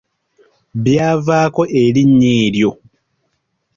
[0.83, 2.71] Byavaako erinnya eryo.